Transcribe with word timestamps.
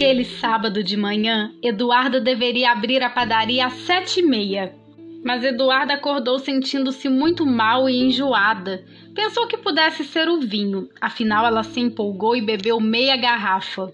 Naquele 0.00 0.24
sábado 0.24 0.82
de 0.82 0.96
manhã, 0.96 1.52
Eduarda 1.62 2.18
deveria 2.18 2.72
abrir 2.72 3.02
a 3.02 3.10
padaria 3.10 3.66
às 3.66 3.74
sete 3.74 4.20
e 4.20 4.22
meia. 4.22 4.74
Mas 5.22 5.44
Eduarda 5.44 5.92
acordou 5.92 6.38
sentindo-se 6.38 7.06
muito 7.06 7.44
mal 7.44 7.86
e 7.86 8.00
enjoada. 8.00 8.82
Pensou 9.14 9.46
que 9.46 9.58
pudesse 9.58 10.02
ser 10.04 10.26
o 10.26 10.40
vinho, 10.40 10.88
afinal 10.98 11.44
ela 11.44 11.62
se 11.62 11.80
empolgou 11.80 12.34
e 12.34 12.40
bebeu 12.40 12.80
meia 12.80 13.14
garrafa. 13.14 13.92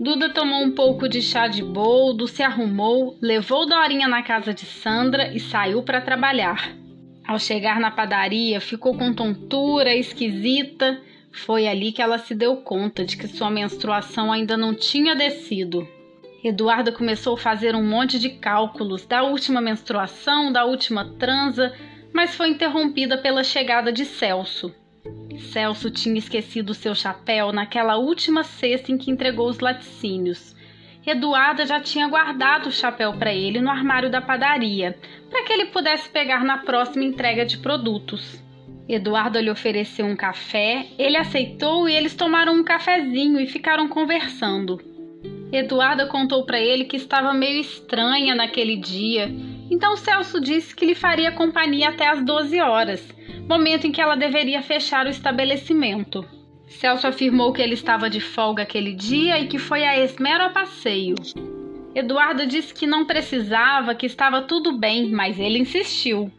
Duda 0.00 0.28
tomou 0.28 0.60
um 0.60 0.72
pouco 0.72 1.08
de 1.08 1.22
chá 1.22 1.46
de 1.46 1.62
boldo, 1.62 2.26
se 2.26 2.42
arrumou, 2.42 3.16
levou 3.22 3.64
Dorinha 3.64 4.08
na 4.08 4.24
casa 4.24 4.52
de 4.52 4.66
Sandra 4.66 5.32
e 5.32 5.38
saiu 5.38 5.84
para 5.84 6.00
trabalhar. 6.00 6.74
Ao 7.24 7.38
chegar 7.38 7.78
na 7.78 7.92
padaria, 7.92 8.60
ficou 8.60 8.98
com 8.98 9.14
tontura 9.14 9.94
esquisita 9.94 11.00
foi 11.34 11.66
ali 11.66 11.90
que 11.90 12.00
ela 12.00 12.16
se 12.16 12.32
deu 12.32 12.58
conta 12.58 13.04
de 13.04 13.16
que 13.16 13.26
sua 13.26 13.50
menstruação 13.50 14.32
ainda 14.32 14.56
não 14.56 14.72
tinha 14.72 15.16
descido. 15.16 15.86
Eduarda 16.44 16.92
começou 16.92 17.34
a 17.34 17.38
fazer 17.38 17.74
um 17.74 17.82
monte 17.82 18.20
de 18.20 18.30
cálculos 18.30 19.04
da 19.04 19.22
última 19.24 19.60
menstruação, 19.60 20.52
da 20.52 20.64
última 20.64 21.04
transa, 21.18 21.74
mas 22.12 22.36
foi 22.36 22.50
interrompida 22.50 23.18
pela 23.18 23.42
chegada 23.42 23.92
de 23.92 24.04
Celso. 24.04 24.72
Celso 25.52 25.90
tinha 25.90 26.18
esquecido 26.18 26.72
seu 26.72 26.94
chapéu 26.94 27.52
naquela 27.52 27.96
última 27.96 28.44
cesta 28.44 28.92
em 28.92 28.96
que 28.96 29.10
entregou 29.10 29.48
os 29.48 29.58
laticínios. 29.58 30.54
Eduarda 31.04 31.66
já 31.66 31.80
tinha 31.80 32.06
guardado 32.08 32.68
o 32.68 32.72
chapéu 32.72 33.12
para 33.12 33.34
ele 33.34 33.60
no 33.60 33.70
armário 33.70 34.08
da 34.08 34.22
padaria, 34.22 34.96
para 35.28 35.42
que 35.42 35.52
ele 35.52 35.66
pudesse 35.66 36.08
pegar 36.08 36.44
na 36.44 36.58
próxima 36.58 37.04
entrega 37.04 37.44
de 37.44 37.58
produtos. 37.58 38.43
Eduardo 38.88 39.40
lhe 39.40 39.50
ofereceu 39.50 40.04
um 40.04 40.14
café, 40.14 40.86
ele 40.98 41.16
aceitou 41.16 41.88
e 41.88 41.94
eles 41.94 42.14
tomaram 42.14 42.54
um 42.54 42.62
cafezinho 42.62 43.40
e 43.40 43.46
ficaram 43.46 43.88
conversando. 43.88 44.78
Eduarda 45.50 46.06
contou 46.06 46.44
para 46.44 46.60
ele 46.60 46.84
que 46.84 46.96
estava 46.96 47.32
meio 47.32 47.60
estranha 47.60 48.34
naquele 48.34 48.76
dia, 48.76 49.32
então 49.70 49.96
Celso 49.96 50.38
disse 50.38 50.74
que 50.74 50.84
lhe 50.84 50.94
faria 50.94 51.32
companhia 51.32 51.88
até 51.88 52.08
às 52.08 52.22
12 52.22 52.60
horas, 52.60 53.08
momento 53.48 53.86
em 53.86 53.92
que 53.92 54.00
ela 54.00 54.16
deveria 54.16 54.60
fechar 54.60 55.06
o 55.06 55.10
estabelecimento. 55.10 56.26
Celso 56.66 57.06
afirmou 57.06 57.52
que 57.52 57.62
ele 57.62 57.74
estava 57.74 58.10
de 58.10 58.20
folga 58.20 58.64
aquele 58.64 58.92
dia 58.92 59.38
e 59.38 59.46
que 59.46 59.58
foi 59.58 59.84
a 59.84 59.98
esmero 59.98 60.44
a 60.44 60.50
passeio. 60.50 61.14
Eduardo 61.94 62.46
disse 62.46 62.74
que 62.74 62.86
não 62.86 63.06
precisava, 63.06 63.94
que 63.94 64.06
estava 64.06 64.42
tudo 64.42 64.76
bem, 64.76 65.10
mas 65.10 65.38
ele 65.38 65.58
insistiu. 65.58 66.30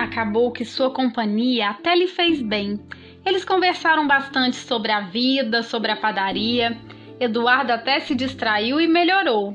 Acabou 0.00 0.50
que 0.50 0.64
sua 0.64 0.90
companhia 0.90 1.68
até 1.68 1.94
lhe 1.94 2.06
fez 2.06 2.40
bem. 2.40 2.80
Eles 3.24 3.44
conversaram 3.44 4.06
bastante 4.06 4.56
sobre 4.56 4.90
a 4.90 5.00
vida, 5.00 5.62
sobre 5.62 5.92
a 5.92 5.96
padaria. 5.96 6.74
Eduardo 7.20 7.70
até 7.70 8.00
se 8.00 8.14
distraiu 8.14 8.80
e 8.80 8.88
melhorou. 8.88 9.54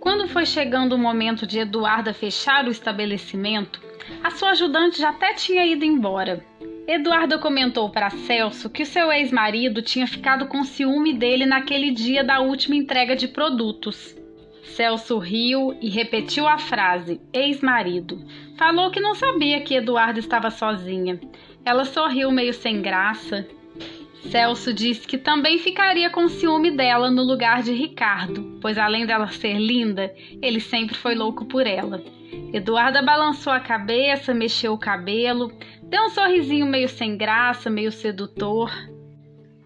Quando 0.00 0.26
foi 0.26 0.44
chegando 0.44 0.94
o 0.94 0.98
momento 0.98 1.46
de 1.46 1.60
Eduarda 1.60 2.12
fechar 2.12 2.66
o 2.66 2.70
estabelecimento, 2.70 3.80
a 4.24 4.30
sua 4.32 4.50
ajudante 4.50 4.98
já 4.98 5.10
até 5.10 5.34
tinha 5.34 5.64
ido 5.64 5.84
embora. 5.84 6.44
Eduarda 6.84 7.38
comentou 7.38 7.90
para 7.90 8.10
Celso 8.10 8.68
que 8.68 8.84
seu 8.84 9.12
ex-marido 9.12 9.82
tinha 9.82 10.06
ficado 10.08 10.48
com 10.48 10.64
ciúme 10.64 11.12
dele 11.12 11.46
naquele 11.46 11.92
dia 11.92 12.24
da 12.24 12.40
última 12.40 12.74
entrega 12.74 13.14
de 13.14 13.28
produtos. 13.28 14.16
Celso 14.64 15.18
riu 15.18 15.76
e 15.80 15.88
repetiu 15.88 16.48
a 16.48 16.58
frase: 16.58 17.20
ex-marido. 17.32 18.18
Falou 18.60 18.90
que 18.90 19.00
não 19.00 19.14
sabia 19.14 19.62
que 19.62 19.74
Eduardo 19.74 20.18
estava 20.18 20.50
sozinha. 20.50 21.18
Ela 21.64 21.86
sorriu 21.86 22.30
meio 22.30 22.52
sem 22.52 22.82
graça. 22.82 23.48
Celso 24.30 24.74
disse 24.74 25.06
que 25.06 25.16
também 25.16 25.56
ficaria 25.56 26.10
com 26.10 26.28
ciúme 26.28 26.70
dela 26.70 27.10
no 27.10 27.22
lugar 27.22 27.62
de 27.62 27.72
Ricardo, 27.72 28.58
pois 28.60 28.76
além 28.76 29.06
dela 29.06 29.28
ser 29.28 29.54
linda, 29.54 30.14
ele 30.42 30.60
sempre 30.60 30.94
foi 30.94 31.14
louco 31.14 31.46
por 31.46 31.66
ela. 31.66 32.04
Eduarda 32.52 33.00
balançou 33.00 33.50
a 33.50 33.60
cabeça, 33.60 34.34
mexeu 34.34 34.74
o 34.74 34.78
cabelo, 34.78 35.50
deu 35.84 36.04
um 36.04 36.10
sorrisinho 36.10 36.66
meio 36.66 36.86
sem 36.86 37.16
graça, 37.16 37.70
meio 37.70 37.90
sedutor. 37.90 38.70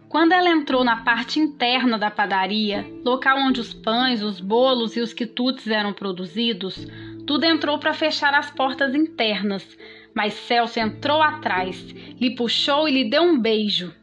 Quando 0.09 0.31
ela 0.31 0.51
entrou 0.51 0.85
na 0.85 0.99
parte 0.99 1.41
interna 1.41 1.99
da 1.99 2.13
padaria, 2.13 2.87
local 3.05 3.39
onde 3.39 3.61
os 3.61 3.75
pães, 3.75 4.23
os 4.23 4.39
bolos 4.39 4.97
e 4.97 5.01
os 5.01 5.13
quitutes 5.13 5.67
eram 5.67 5.93
produzidos, 5.93 6.87
tudo 7.27 7.45
entrou 7.45 7.79
para 7.79 7.95
fechar 7.95 8.35
as 8.35 8.51
portas 8.51 8.95
internas, 8.95 9.67
mas 10.15 10.35
Celso 10.35 10.79
entrou 10.79 11.23
atrás, 11.23 11.81
lhe 12.21 12.35
puxou 12.35 12.89
e 12.89 12.93
lhe 12.93 13.11
deu 13.11 13.23
um 13.23 13.39
beijo. 13.39 13.95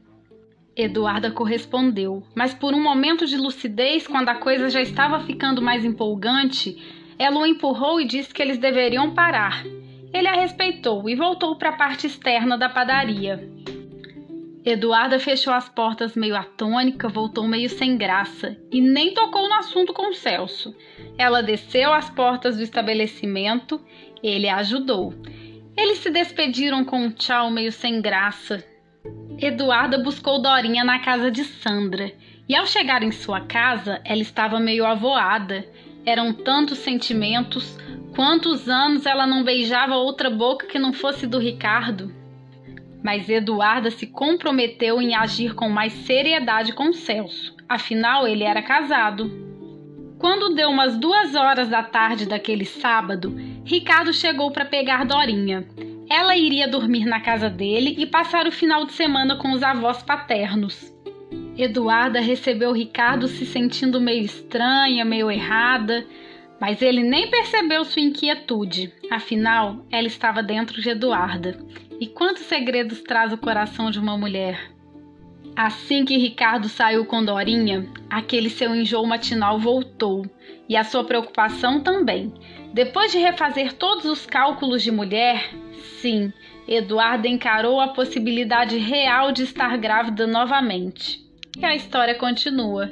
Eduarda 0.75 1.31
correspondeu, 1.31 2.23
mas 2.35 2.53
por 2.53 2.73
um 2.73 2.81
momento 2.81 3.25
de 3.25 3.37
lucidez, 3.37 4.07
quando 4.07 4.29
a 4.29 4.35
coisa 4.35 4.69
já 4.69 4.81
estava 4.81 5.19
ficando 5.19 5.61
mais 5.61 5.85
empolgante, 5.85 6.77
ela 7.19 7.39
o 7.39 7.45
empurrou 7.45 7.99
e 8.01 8.05
disse 8.05 8.33
que 8.33 8.41
eles 8.41 8.57
deveriam 8.57 9.13
parar. 9.13 9.63
Ele 10.13 10.27
a 10.27 10.33
respeitou 10.33 11.09
e 11.09 11.15
voltou 11.15 11.55
para 11.55 11.69
a 11.69 11.77
parte 11.77 12.07
externa 12.07 12.57
da 12.57 12.67
padaria. 12.67 13.60
Eduarda 14.63 15.17
fechou 15.17 15.51
as 15.51 15.67
portas 15.67 16.15
meio 16.15 16.35
atônica, 16.35 17.09
voltou 17.09 17.47
meio 17.47 17.67
sem 17.67 17.97
graça 17.97 18.55
e 18.71 18.79
nem 18.79 19.11
tocou 19.11 19.49
no 19.49 19.55
assunto 19.55 19.91
com 19.91 20.13
Celso. 20.13 20.75
Ela 21.17 21.41
desceu 21.41 21.91
as 21.91 22.11
portas 22.11 22.57
do 22.57 22.63
estabelecimento, 22.63 23.81
ele 24.21 24.47
a 24.47 24.57
ajudou. 24.57 25.15
Eles 25.75 25.97
se 25.97 26.11
despediram 26.11 26.85
com 26.85 27.05
um 27.05 27.11
tchau 27.11 27.49
meio 27.49 27.71
sem 27.71 27.99
graça. 28.01 28.63
Eduarda 29.39 29.97
buscou 29.97 30.39
Dorinha 30.39 30.83
na 30.83 30.99
casa 30.99 31.31
de 31.31 31.43
Sandra 31.43 32.13
e 32.47 32.55
ao 32.55 32.67
chegar 32.67 33.01
em 33.01 33.11
sua 33.11 33.41
casa, 33.41 33.99
ela 34.05 34.21
estava 34.21 34.59
meio 34.59 34.85
avoada. 34.85 35.65
Eram 36.05 36.33
tantos 36.33 36.77
sentimentos, 36.77 37.75
quantos 38.15 38.69
anos 38.69 39.07
ela 39.07 39.25
não 39.25 39.43
beijava 39.43 39.95
outra 39.95 40.29
boca 40.29 40.67
que 40.67 40.77
não 40.77 40.93
fosse 40.93 41.25
do 41.25 41.39
Ricardo 41.39 42.20
mas 43.03 43.29
Eduarda 43.29 43.89
se 43.89 44.07
comprometeu 44.07 45.01
em 45.01 45.15
agir 45.15 45.55
com 45.55 45.69
mais 45.69 45.93
seriedade 45.93 46.73
com 46.73 46.93
Celso, 46.93 47.55
afinal 47.67 48.27
ele 48.27 48.43
era 48.43 48.61
casado. 48.61 49.49
Quando 50.19 50.53
deu 50.53 50.69
umas 50.69 50.97
duas 50.97 51.33
horas 51.33 51.67
da 51.67 51.81
tarde 51.81 52.27
daquele 52.27 52.65
sábado, 52.65 53.35
Ricardo 53.65 54.13
chegou 54.13 54.51
para 54.51 54.65
pegar 54.65 55.03
Dorinha. 55.03 55.67
Ela 56.07 56.35
iria 56.35 56.67
dormir 56.67 57.05
na 57.05 57.19
casa 57.19 57.49
dele 57.49 57.95
e 57.97 58.05
passar 58.05 58.45
o 58.45 58.51
final 58.51 58.85
de 58.85 58.91
semana 58.91 59.37
com 59.37 59.51
os 59.51 59.63
avós 59.63 60.03
paternos. 60.03 60.93
Eduarda 61.57 62.19
recebeu 62.19 62.71
Ricardo 62.71 63.27
se 63.27 63.45
sentindo 63.45 63.99
meio 63.99 64.23
estranha, 64.23 65.03
meio 65.03 65.31
errada, 65.31 66.05
mas 66.59 66.81
ele 66.81 67.01
nem 67.01 67.29
percebeu 67.29 67.83
sua 67.83 68.01
inquietude, 68.01 68.93
afinal, 69.09 69.85
ela 69.91 70.07
estava 70.07 70.43
dentro 70.43 70.81
de 70.81 70.89
Eduarda 70.89 71.57
e 72.01 72.07
quantos 72.07 72.47
segredos 72.47 72.99
traz 73.01 73.31
o 73.31 73.37
coração 73.37 73.91
de 73.91 73.99
uma 73.99 74.17
mulher? 74.17 74.71
Assim 75.55 76.03
que 76.03 76.17
Ricardo 76.17 76.67
saiu 76.67 77.05
com 77.05 77.23
Dorinha, 77.23 77.87
aquele 78.09 78.49
seu 78.49 78.73
enjoo 78.75 79.05
matinal 79.05 79.59
voltou 79.59 80.25
e 80.67 80.75
a 80.75 80.83
sua 80.83 81.03
preocupação 81.03 81.79
também. 81.79 82.33
Depois 82.73 83.11
de 83.11 83.19
refazer 83.19 83.73
todos 83.73 84.05
os 84.05 84.25
cálculos 84.25 84.81
de 84.81 84.89
mulher, 84.89 85.53
sim, 85.99 86.33
Eduardo 86.67 87.27
encarou 87.27 87.79
a 87.79 87.89
possibilidade 87.89 88.79
real 88.79 89.31
de 89.31 89.43
estar 89.43 89.77
grávida 89.77 90.25
novamente. 90.25 91.23
E 91.55 91.63
a 91.63 91.75
história 91.75 92.15
continua. 92.15 92.89